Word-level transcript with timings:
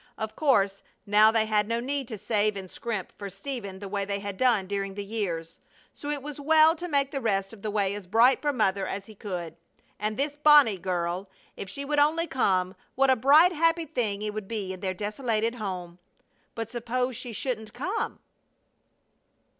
Of 0.17 0.35
course 0.35 0.81
now 1.05 1.29
they 1.29 1.45
had 1.45 1.67
no 1.67 1.79
need 1.79 2.07
to 2.07 2.17
save 2.17 2.57
and 2.57 2.71
scrimp 2.71 3.13
for 3.19 3.29
Stephen 3.29 3.77
the 3.77 3.87
way 3.87 4.03
they 4.03 4.17
had 4.19 4.35
done 4.35 4.65
during 4.65 4.95
the 4.95 5.05
years; 5.05 5.59
so 5.93 6.09
it 6.09 6.23
was 6.23 6.41
well 6.41 6.75
to 6.77 6.87
make 6.87 7.11
the 7.11 7.21
rest 7.21 7.53
of 7.53 7.61
the 7.61 7.69
way 7.69 7.93
as 7.93 8.07
bright 8.07 8.41
for 8.41 8.51
Mother 8.51 8.87
as 8.87 9.05
he 9.05 9.13
could. 9.13 9.57
And 9.99 10.17
this 10.17 10.37
"Bonnie" 10.37 10.79
girl! 10.79 11.29
If 11.55 11.69
she 11.69 11.85
would 11.85 11.99
only 11.99 12.25
come, 12.25 12.73
what 12.95 13.11
a 13.11 13.15
bright, 13.15 13.51
happy 13.51 13.85
thing 13.85 14.23
it 14.23 14.33
would 14.33 14.47
be 14.47 14.73
in 14.73 14.79
their 14.79 14.95
desolated 14.95 15.53
home! 15.61 15.99
But 16.55 16.71
suppose 16.71 17.15
she 17.15 17.31
shouldn't 17.31 17.71
come? 17.71 18.21